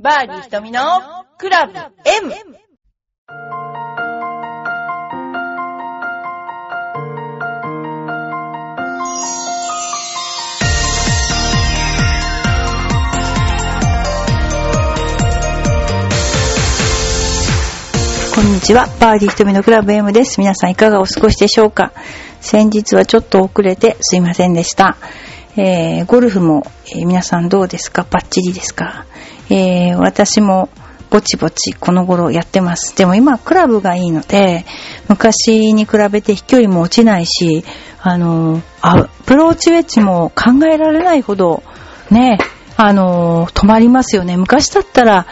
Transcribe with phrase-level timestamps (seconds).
[0.00, 0.80] バーディー瞳の
[1.38, 1.90] クラブ M!
[18.32, 18.86] こんにちは。
[19.00, 20.38] バーディー瞳のクラブ M です。
[20.38, 21.92] 皆さんいかがお過ごしでしょうか？
[22.40, 24.96] 先日はちょっと遅れてすいませんでした。
[25.56, 26.62] えー、ゴルフも、
[26.94, 28.06] えー皆さんどうですか？
[28.08, 29.06] バッチリですか？
[29.50, 30.68] えー、私も
[31.10, 32.96] ぼちぼちこの頃やってます。
[32.96, 34.64] でも今クラブがいいので、
[35.08, 37.64] 昔に比べて飛距離も落ちないし、
[38.00, 41.62] あのアプローチウェッジも考えられないほど、
[42.10, 42.38] ね、
[42.76, 44.36] あの止まりますよね。
[44.36, 45.26] 昔だったら、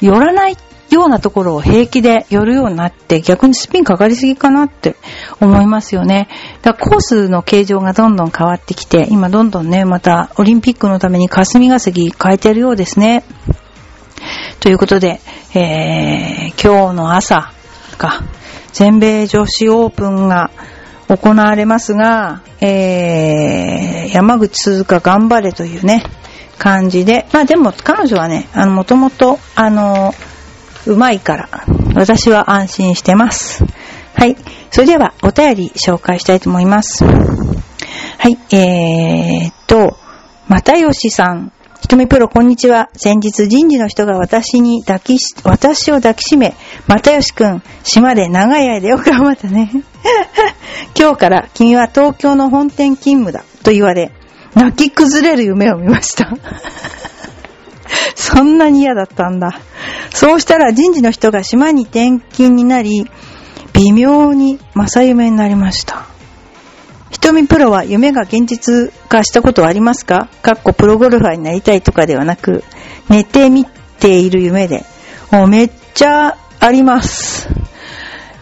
[0.00, 0.56] 寄らない
[0.94, 4.96] ようなところを平気で寄るようになって逆にスピンかかりすぎかなって
[5.40, 6.28] 思いますよね。
[6.62, 13.24] だからコースの形状がどんどん変わってきて、今どんどんね、またオリンピックのために霞が関変えてるようですね。
[14.60, 15.20] ということで、
[15.54, 17.52] えー、今日の朝
[17.98, 18.22] か、
[18.72, 20.50] 全米女子オープンが
[21.08, 26.04] 行われますが、えー、山口鈴鹿頑張れというね、
[26.58, 30.14] 感じで、まあでも彼女はね、あの、もともと、あの、
[30.86, 31.48] うまいから、
[31.94, 33.64] 私は安心してます。
[34.14, 34.36] はい。
[34.70, 37.04] それでは、お便り紹介したいと思います。
[37.04, 38.38] はい。
[38.56, 39.96] えーっと、
[40.48, 41.52] 又吉さん。
[41.80, 42.90] ひとみプロ、こんにちは。
[42.94, 46.54] 先日人事の人が私に抱きし、私を抱きしめ、
[46.86, 49.70] 又吉くん、島で長い間よく頑張ったね。
[50.98, 53.44] 今日から君は東京の本店勤務だ。
[53.64, 54.12] と言われ、
[54.54, 56.32] 泣き崩れる夢を見ました。
[58.14, 59.58] そんなに嫌だったんだ。
[60.14, 63.10] そうしたら人事の人が島に転勤になり、
[63.72, 66.06] 微妙に正夢になりました。
[67.10, 70.28] 瞳プロは夢が現実化したことはありますか？
[70.42, 72.64] かっこプロゴルファーになりたいとかではなく、
[73.08, 74.84] 寝てみている夢で。
[75.30, 77.48] もうめっちゃあります。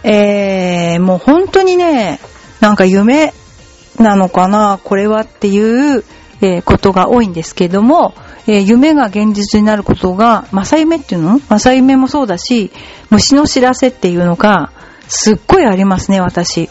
[0.03, 2.21] えー、もう本当にね、
[2.61, 3.33] なんか夢
[3.99, 4.81] なのかな？
[4.83, 6.05] これはっていう、
[6.43, 8.15] えーことが多いんですけども、
[8.47, 11.39] えー夢が現実になることが、正夢っていうの？
[11.39, 12.71] 正夢もそうだし、
[13.11, 14.73] 虫の知らせっていうのが、
[15.09, 16.71] すっごいありますね、私。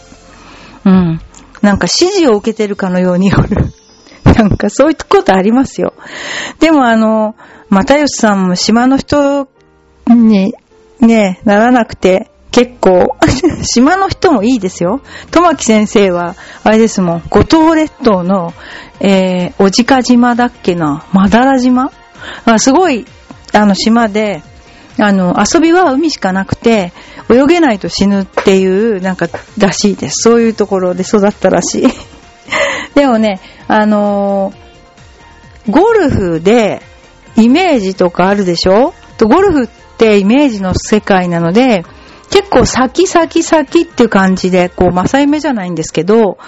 [0.84, 1.20] うん。
[1.62, 3.30] なんか指示を受けてるかのように。
[4.24, 5.92] なんかそういうことありますよ。
[6.58, 7.34] でもあの、
[7.68, 9.48] 又吉さんも島の人
[10.08, 10.54] に
[11.00, 13.16] ね、ならなくて、結構、
[13.62, 15.00] 島の人もいいですよ。
[15.30, 16.34] 友木先生は、
[16.64, 18.52] あれですもん、五島列島の、
[19.00, 21.90] えー、おじか島だっけな、まだら島
[22.44, 23.06] あすごい、
[23.52, 24.42] あの、島で、
[24.98, 26.92] あの、遊びは海しかなくて、
[27.30, 29.28] 泳げないと死ぬっていう、なんか、
[29.58, 30.22] らしいです。
[30.22, 31.88] そういうところで育ったらしい。
[32.94, 34.70] でもね、あのー
[35.68, 36.82] ゴルフで
[37.36, 38.94] イメージとかあるでしょ？
[39.18, 39.68] とゴルフっ
[39.98, 41.84] てイメージの世界なので、
[42.30, 46.38] 結構先先先っていう感じで、こう、正夢じゃないんですけど、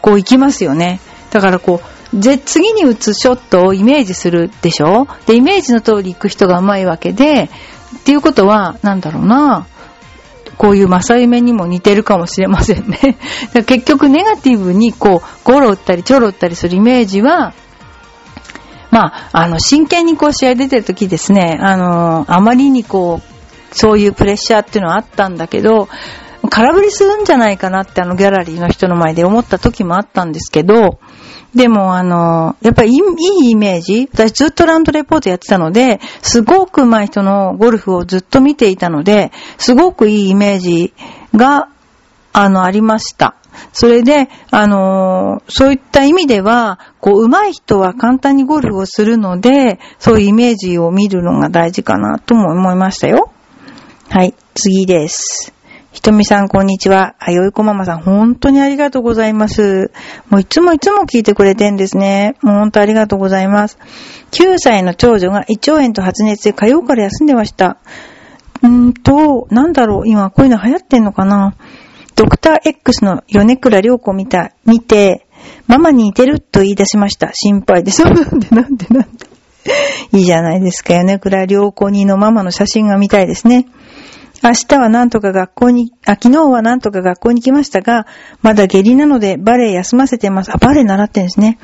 [0.00, 1.00] こう行きますよね。
[1.30, 1.80] だからこ
[2.12, 5.06] う、ぜ、次に打つショットをイメージするでしょ？
[5.26, 7.50] で、イメージの通り行く人が上手いわけで、
[7.98, 9.66] っていうことは、なんだろうな、
[10.56, 13.18] こういう正夢にも似てるかもしれませんね。
[13.52, 17.52] だ結局ネガティブにこう、ゴロ打ったりちょろ打ったりするイメージは、
[18.90, 23.35] まあ、あの、真剣にこう試合出てる時ですね、あの、あまりにこう、
[23.72, 25.88] そういうプレッシャーっていうのはあったんだけど、
[26.48, 31.00] 空振りするんじゃないかなってあのギャラリーの人の前で思った時もあったんですけど、
[31.54, 40.92] でもあの、やっぱりいいイメージ私ずっとランドレポートやってたので、すごく上手い人のゴルフをずっと見ていたので、すごくいいイメージ
[41.34, 41.68] が、
[42.32, 43.36] あの、ありました。
[43.72, 53.30] それで、あのそういった意味では、こう、上手い人は簡単にゴルフをするので、そういうイメージを見るのが大事かなとも思いましたよ。
[54.08, 55.52] はい、次です。
[55.92, 57.16] ひとみさん、こんにちは。
[57.18, 59.90] あ、よいこママさん、本当にありがとうございます。
[60.30, 62.36] もういつもいつも聞いてくれてんですね。
[62.40, 63.78] もう本当ありがとうございます。
[64.30, 67.78] 9歳の長女が胃腸炎と発熱で火曜から休んでました。
[68.62, 71.56] うーと、なんだろう、今こういうの流行ってんのかな
[72.14, 75.26] ドクター X の米倉涼子見た、見て、
[75.66, 77.32] ママに似てると言い出しました。
[77.34, 78.02] 心配で す。
[78.04, 79.26] なんでなんでなんで。
[80.12, 80.94] いいじゃないですか。
[80.94, 83.66] 米倉涼子にのママの写真が見たいですね。
[84.42, 88.06] 明日はなんとか学校に、あ、昨日はなんとか学校に来ましたが、
[88.42, 90.52] まだ下痢なのでバレエ休ませてます。
[90.52, 91.58] あ、バレエ習ってんですね。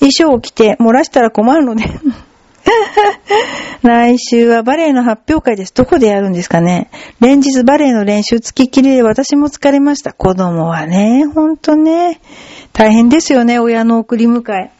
[0.00, 1.84] 衣装を着て漏らしたら困るので。
[3.82, 5.72] 来週はバレエの発表会です。
[5.74, 10.12] どこでやるんですかね連日バレエの練習付きっきりで私も疲れました。
[10.12, 12.20] 子供はね、ほんとね、
[12.72, 14.70] 大変ですよね、親の送り迎え。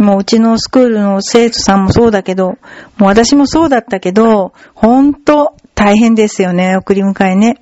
[0.00, 2.56] もううちのスクールの生徒さんもそうだけど、
[2.96, 7.56] もう私もそうだったけど、ほんと大変ですよね、送り迎えね。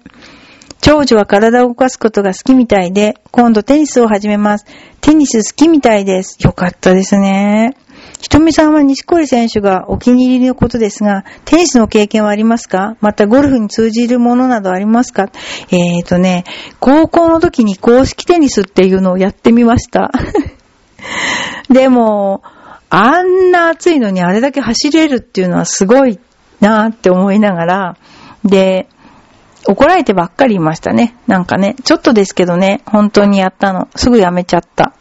[0.80, 4.66] 長女は体を動かすことが好きみたいで、今度テニスを始めます。
[5.00, 6.36] テニス好きみたいです。
[6.40, 7.76] よかったですね。
[8.20, 12.96] ひとみさんは西堀選手がお気に入りのことですが、テニスの経験はありますか？
[13.00, 15.30] またゴルフに通じるものなどありますか？
[15.70, 16.44] えーとね、
[16.80, 20.10] 高校の時に公式テニスっていうのをやってみました。
[21.70, 22.42] でも、
[22.90, 26.18] あんな暑いのにあれだけ走れるっていうのはすごい
[26.62, 27.96] なって思いながら、
[28.44, 28.88] で、
[29.68, 31.16] 怒られてばっかりいましたね。
[31.26, 33.88] なんかね、ちょっとですけどね、本当にやったの。
[33.94, 34.92] すぐやめちゃった。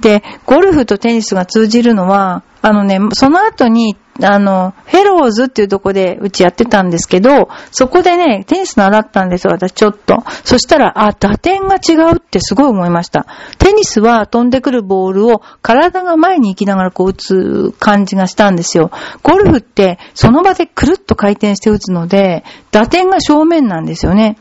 [0.00, 10.22] で、ゴルフとテニスが通じるのは、あのね、その後に、あの、フェローズっていうとこでうちやってたんですけど、そこでね、テニス習ったんですよ、私ちょっと。
[10.44, 13.26] そしたら、あ、打点が違うってすごい思いました。
[13.58, 18.90] テニスは飛んでくるボールを体が前に行きながらこう打つ感じがしたんですよ。
[19.22, 24.36] ゴルフってその場でくるっと回転して打つので、打点が正面なんですよね。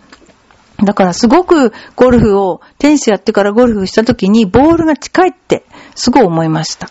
[0.84, 5.66] だからすごくゴルフを、テニスやってからゴルフした時にボールが近いって
[5.96, 6.90] すごい思いました。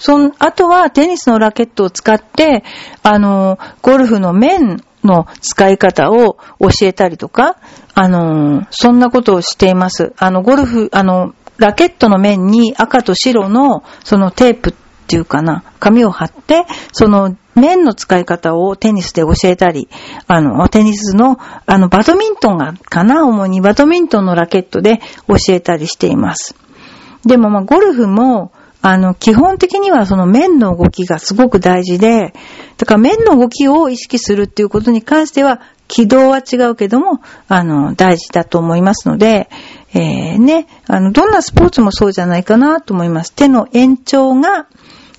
[0.00, 2.64] その、あとはテニスのラケットを使って、
[3.02, 7.56] あの、ゴルフの面の使い方を教えたりとか、
[7.94, 10.14] あの、そんなことをしています。
[10.16, 14.72] あの、ゴルフ、あの、ラケットの面に赤と白のそのテープっ
[15.06, 19.88] ていうかな、紙を貼って、その面の使い方をテニスで教えたり、
[20.26, 26.54] あの、テニスの、あの、バドミントンが、かな、主にバドミントンのラケットで教えたりしています。
[27.26, 28.52] でも、まあ、ゴルフも、
[28.82, 32.32] あの、基本的にはその面の動きがすごく大事で、
[32.78, 39.50] だから面の動きを意識するっていうことに関しては、軌道は違うけども、あの、大事だと思いますので、
[39.92, 43.32] えー、ね、あの、どんなスポーツもそうじゃないかなと思います。
[43.32, 44.68] 手の延長が、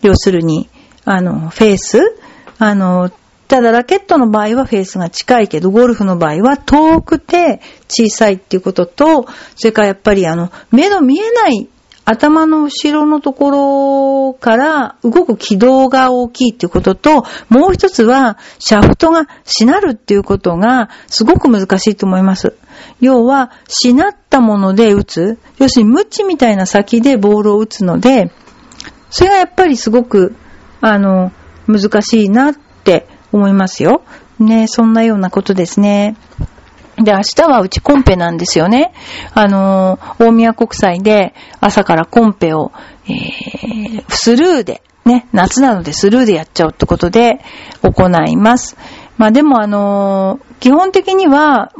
[0.01, 0.69] 要するに、
[1.03, 2.17] あの、フェース、
[2.57, 3.11] あの、
[3.47, 7.59] ただラケットの場合はフェースが近いけど、ゴルフの場合は遠くて
[7.89, 11.67] 小さいっていうことと、それからやっぱりあの、目の見えない
[12.11, 22.55] 頭の後ろのところから動く軌道が大きいっていうことと、もう一つは、シャフトがしなるっていうことがすごく難しいと思います。
[22.99, 25.39] 要は、しなったもので打つ。
[25.57, 28.31] 要するに、ムチみたいな先でボールを打つので、
[29.09, 30.35] それがやっぱりすごく、
[30.81, 31.31] あの、
[31.67, 34.03] 難しいなって思いますよ。
[34.39, 36.17] ね、そんなようなことですね。
[37.03, 38.93] で、明日はうちコンペなんですよね。
[39.33, 42.71] あの大宮国際で朝からコンペを、
[43.05, 47.39] えー、スルーで、ね、夏なのでスルーでやっちゃうってことで
[47.81, 48.77] 行います。
[49.17, 51.71] まあでもあの基本的には、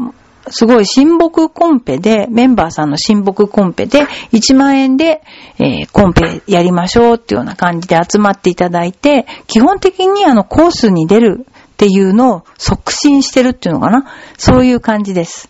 [0.50, 5.22] すごい親睦コンペで、メンバーさんの親睦コンペで、1万円で、
[5.60, 11.46] えー、コンペやりましょうっていうような感じで集まっていただいて、基本的にあのコースに出る
[11.82, 14.06] っていうのを促進してるっていうのかな？
[14.38, 15.50] そういう感じです。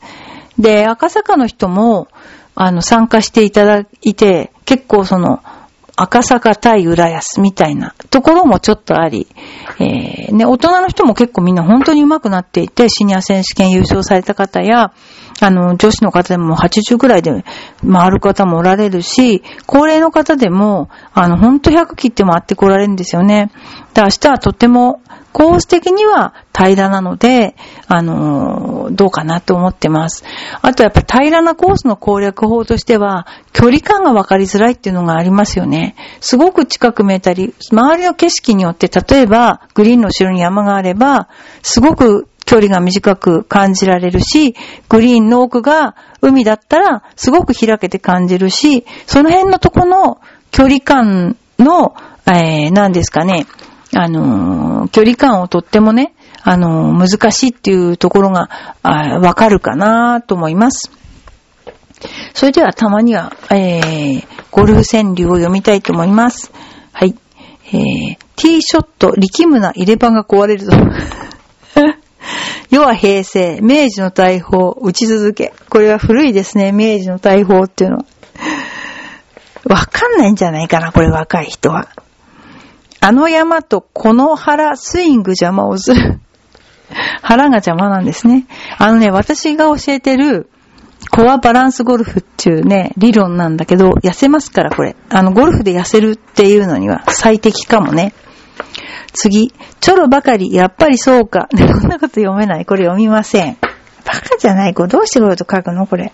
[0.57, 2.07] で、赤坂の人も、
[2.55, 5.43] あの、参加していただいて、結構その、
[5.97, 9.27] 赤坂対浦安みたいなところもちょっとあり、
[9.79, 14.93] えー、ね、大人の人も結構みんな本当に上手くなっていて、シニア選手権優勝された方や、
[15.41, 17.43] あの、女子の方でも80くらいで
[17.91, 23.51] 回る方もおられるし、高齢の方でも、あの、ほんと100切って回ってこられるんですよね。
[23.95, 25.01] で、明日はとても
[25.33, 27.55] コース的には平らなので、
[27.87, 30.23] あの、どうかなと思ってます。
[30.61, 35.95] あとやっぱ平らなコースの攻略法としては、距離感が分かりづらいっていうのがありますよね。
[36.19, 41.29] すごく近く見えたり、周りの景色によって、例えばグリーンの後ろに山があれば、
[41.61, 44.55] すごく距離が短く感じられるし、
[44.89, 50.19] グリーンの奥が海だったらすごく開けて感じるし、その辺のとこの
[50.51, 51.95] 距離感の、
[52.27, 53.45] えー、何ですかね、
[53.95, 58.49] あのー、距離感をとってもね、あのー、難しいっていうところが、
[58.83, 60.91] わかるかなと思います。
[62.33, 66.51] それではたまには、えー、ゴルフ川柳を読みたいと思います。
[66.91, 67.15] はい。
[67.67, 70.73] えー、ティーショット、力むな入れ歯が壊れるぞ。
[72.71, 75.53] 世は平成、明治の大砲、打ち続け。
[75.69, 78.05] これは古いですね、明治の大砲っていうのは。
[79.65, 81.89] わかんないんじゃないかな、これ若い人は。
[83.01, 86.21] あの山とこの腹、スイング邪魔をする。
[87.21, 88.47] 腹が邪魔なんですね。
[88.77, 90.49] あのね、私が教えてる、
[91.09, 94.95] コアバランスゴルフっていうね、理論なんだけど、痩せますから、これ。
[95.09, 98.13] あの、ゴルフで痩せるっていうのには最適かもね。
[99.13, 101.47] 次、チョロばかり、やっぱりそうか。
[101.55, 102.65] こんなこと読めない。
[102.65, 103.57] これ読みません。
[104.05, 104.73] バカじゃない。
[104.73, 105.87] これどうしてこういうこと書くの？
[105.87, 106.11] これ。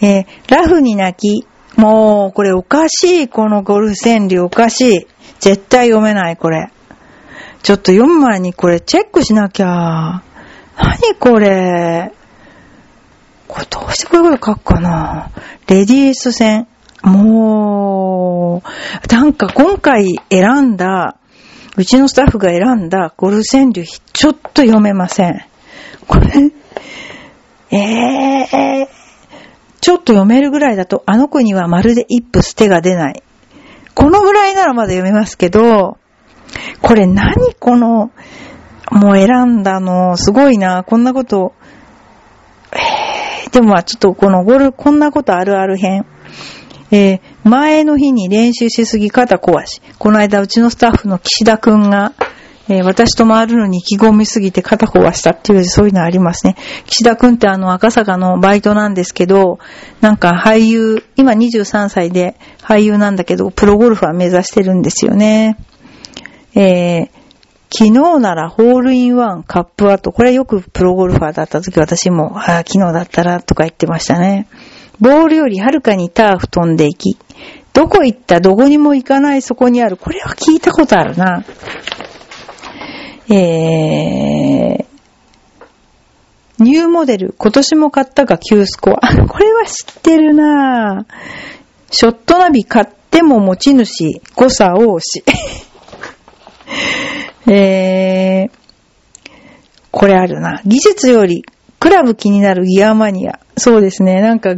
[0.00, 1.46] えー、ラフに泣き。
[1.78, 3.28] もう、これおかしい。
[3.28, 5.06] このゴルフ川柳おかしい。
[5.40, 6.70] 絶対読めない、これ。
[7.62, 10.22] ちょっと読む前にこれチェックしなきゃ。
[10.76, 12.12] 何これ？
[13.48, 15.30] これどうしてこういうこと書くかな？
[15.66, 16.66] レディース戦。
[17.02, 21.16] もう、なんか今回選んだ、
[21.76, 25.44] うちのスタッフが選んだゴルフ川柳、ちょっと読めません。
[26.06, 26.52] これ、
[27.76, 28.88] えー、
[29.80, 33.22] ちょっと読めるぐらいだと、あの子にはまるで一歩捨てが出ない。
[33.94, 35.98] このぐらいならまだ読めますけど、
[36.80, 38.12] これ何この、
[38.92, 41.54] もう選んだの、すごいな、こんなこと、
[42.72, 46.06] えー、でもまあちょっとこのゴル、こんなことあるある編。
[46.92, 49.82] えー、前の日に練習しすぎ肩壊し。
[49.98, 52.14] この間うちのスタッフの岸田くんが、
[52.68, 56.56] えー、私と回るのに意気込みすぎて肩壊したっていう、そういうのありますね。
[56.86, 59.58] 岸田くんってあの赤坂のバイトなんですけど、
[60.00, 65.58] なんか俳優、今23歳で俳優なんだけど、プロゴルファー目指してるんですよね。
[66.54, 67.08] えー、
[67.70, 70.12] 昨日ならホールインワン、カップアウト。
[70.12, 74.46] これよくプロゴルファーだった時私も、ああ、昨日だったらとか言ってましたね。
[75.00, 77.16] ボールよりはるかにターフ飛んでいき、
[77.72, 79.96] どこ行ったどこにも行かないそこにある。
[79.96, 81.44] これは聞いたことあるな。
[83.28, 84.84] えー、
[86.58, 89.00] ニューモデル、今年も買ったが9スコア。
[89.26, 91.06] これは知ってるな
[91.90, 95.24] ショットナビ買っても持ち主、誤差多し。
[97.50, 98.50] えー、
[99.90, 100.60] これあるな。
[100.64, 101.44] 技術より、
[101.80, 103.40] クラブ気になるギアマニア。
[103.56, 104.20] そうですね。
[104.20, 104.54] なんか、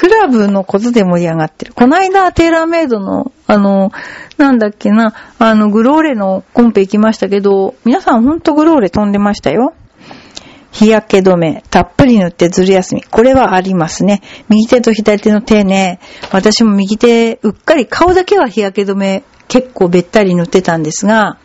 [0.00, 1.74] クラブのことで盛り上がってる。
[1.74, 3.92] こないだ、テーラーメイドの、あの、
[4.38, 9.74] なんだっけな、あの、グローレのコンペ行きましたけど、皆さんほんとグローレ飛んでましたよ。
[10.72, 13.02] 日焼け止め、たっぷり塗ってずる休み。
[13.02, 14.22] これはありますね。
[14.48, 16.00] 右手と左手の手ね。
[16.32, 21.36] 私も右手、うっかり顔だけは日焼け止め結構べったり塗ってたんですが、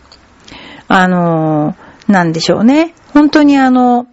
[0.88, 1.76] あの、
[2.08, 2.94] なんでしょうね。
[3.14, 4.08] 本当にあの、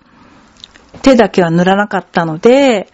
[1.03, 2.89] 手だけは塗らなかったので、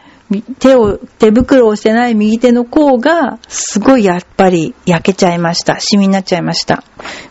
[0.59, 5.81] 手を、手袋をしてない右手の甲が、すごいやっぱり焼けちゃいました。
[5.81, 6.85] シミになっちゃいました。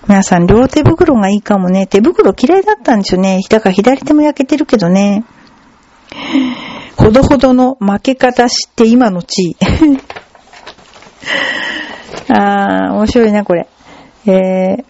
[0.08, 1.86] 皆さん、両手袋がいいかもね。
[1.86, 3.40] 手袋嫌いだったんですよね。
[3.50, 5.26] だから左手も焼けてるけどね。
[6.98, 9.58] ほどほどの負け方知って今の地位。
[12.34, 13.68] あー、面白いな、これ。
[14.26, 14.84] えー、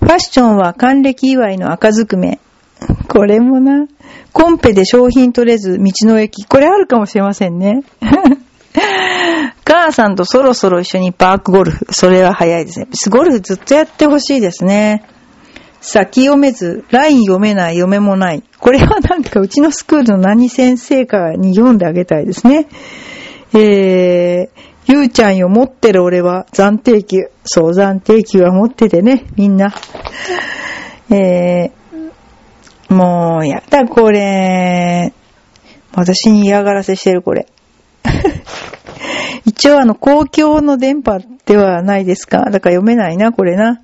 [0.00, 2.40] ファッションは還暦祝いの赤ずくめ。
[3.08, 3.86] これもな。
[4.32, 6.44] コンペで商品取れず道の駅。
[6.44, 7.82] これあるかもしれませんね。
[9.64, 11.86] 母さんとそろそろ一緒にパークゴルフ。
[11.90, 12.88] それは早いですね。
[13.10, 15.04] ゴルフずっとやってほしいですね。
[15.80, 18.42] 先読めず、ライン読めない、読めもない。
[18.58, 22.66] これはなんかうちのスクールの何先生かに読んであげたいですね。
[23.54, 27.30] えー、ゆうちゃんよ、持ってる俺は暫定球。
[27.44, 29.72] そう、暫定球は持っててね、みんな。
[31.10, 31.70] えー、
[32.88, 35.12] もう、やだ、これ。
[35.94, 37.46] 私に嫌がらせしてる、これ。
[39.44, 42.50] 一応あの、公共の電波ではないですか。
[42.50, 43.80] だから読めないな、これな。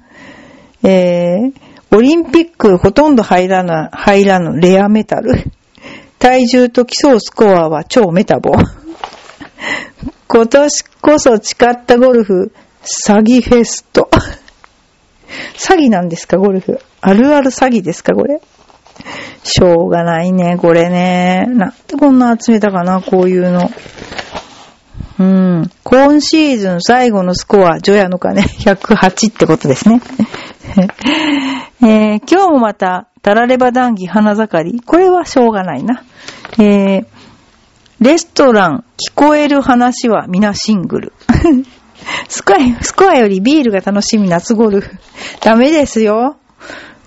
[0.82, 1.52] えー、
[1.96, 5.44] オリンピックほとんど入らぬ、入らぬレアメタル。
[6.18, 8.52] 体重と競うスコアは超メタボ。
[10.28, 14.08] 今年こそ誓ったゴルフ、詐欺フェスト。
[15.54, 16.78] 詐欺なんですか、ゴルフ。
[17.00, 18.40] あるある詐欺ですか、これ。
[19.44, 21.44] しょうがないね、これね。
[21.48, 23.70] なんでこんな集めたかな、こういうの。
[25.18, 25.70] うん。
[25.84, 30.00] 今シーズン最後のスコア、ジョヤのかね、108ってことですね。
[31.82, 34.80] えー、今日もまた、タラレバ談義花盛り。
[34.80, 36.02] これはしょうがないな。
[36.58, 37.06] えー、
[38.00, 41.12] レストラン、聞こえる話は皆シングル。
[42.28, 44.90] スコア、スコアよりビールが楽しみ夏ゴルフ。
[45.40, 46.36] ダメですよ。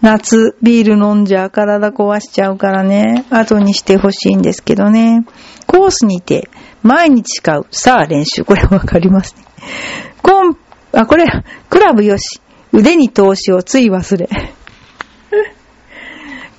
[0.01, 3.25] 夏、ビール飲んじゃ体壊しちゃうからね。
[3.29, 5.25] 後にしてほしいんですけどね。
[5.67, 6.49] コースにて、
[6.83, 7.67] 毎日使う。
[7.71, 8.43] さあ練習。
[8.43, 9.43] これわかりますね。
[10.21, 10.57] コン、
[10.93, 11.25] あ、これ、
[11.69, 12.41] クラブよし。
[12.71, 14.29] 腕に投資をつい忘れ。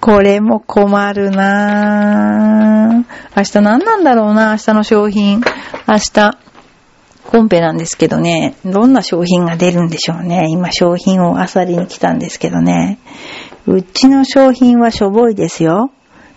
[0.00, 3.36] これも困るなぁ。
[3.36, 5.42] 明日何なんだろうな、明日の商品。
[5.86, 6.38] 明日、
[7.36, 10.46] コンペなんですけどね、どんな商品が出るんでしょうね。
[10.48, 12.98] 今商品をあさりに来たんですけどね。
[13.66, 15.90] うちの商品はしょぼいですよ。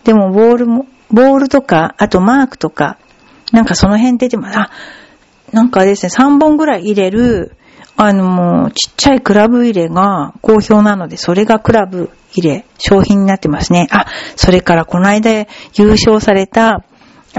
[0.03, 2.97] でもボールも、ボールとか、あとマークとか、
[3.53, 4.59] なんかその辺出てます。
[4.59, 4.71] あ、
[5.53, 7.55] なんかですね、3本ぐらい入れる、
[7.95, 13.87] あの、ちっちゃいクラブ入れが好評なので、それがクラブ入れ、商品になってますね。
[13.89, 16.83] あ、それからこの間優勝された、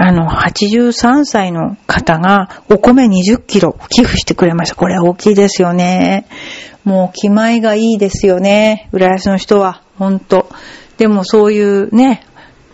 [0.03, 4.75] あの、83歳の方がお米20キロ寄付してくれました。
[4.75, 6.25] これ大きいですよね。
[6.83, 8.89] もう気前がいいですよね。
[8.93, 9.83] 浦安の人は。
[9.99, 10.49] ほんと。
[10.97, 12.25] でもそういうね、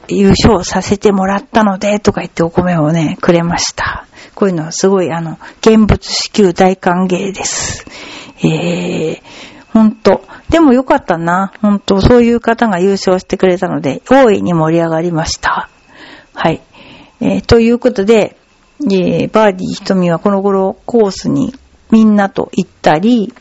[0.08, 4.06] 優勝させてもらったので、とか言ってお米をね、くれました。
[4.34, 7.86] こういうのはすごい、あの、現物支給大歓迎です。
[8.42, 9.22] えー、
[9.74, 10.22] ほんと。
[10.48, 11.52] でもよかったな。
[11.62, 15.70] ほんと、そういう方が優勝してくれたので、大いに盛り上がりました。
[16.34, 16.62] はい。
[17.20, 18.38] えーということで、
[18.82, 21.54] えーバーディー瞳はこの頃コースに
[21.92, 23.34] みんなと行ったり、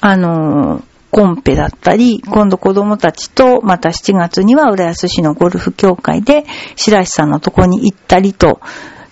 [0.00, 8.60] あのーコンペだったり、今度子供たちと、また7月には浦安市のゴルフ協会で、白石さんのとこに行ったりと、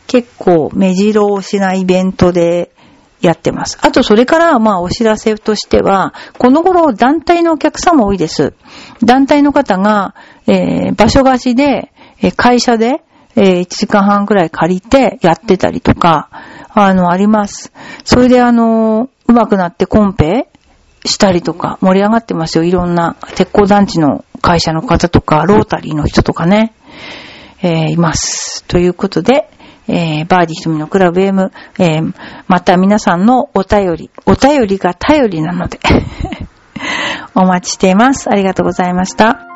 [0.08, 2.72] 結構目白押しなイベントで
[3.20, 3.78] やってます。
[3.82, 8.52] あとそれから、まあお知らせとしては、この頃団体のお客さんも多いです。
[9.04, 10.16] 団体の方が、
[10.48, 13.04] えー場所貸しで、え会社で、
[13.36, 16.28] え1時間半くらい借りてやってたりとか、
[16.74, 17.72] あの、あります。
[18.04, 20.48] それであの、上手くなってコンペ
[21.04, 22.64] したりとか、盛り上がってますよ。
[22.64, 26.74] いろんな鉄鋼団地の会社の方とか、ロータリーの人とかね、
[27.62, 28.64] えーいます。
[28.64, 29.48] ということで、
[29.88, 32.14] えーバーディー瞳のクラブ M、えー
[32.48, 35.78] また皆さんのお便り、お便りが頼りなので、
[37.34, 38.28] お待ちしています。
[38.30, 39.51] ありがとうございました。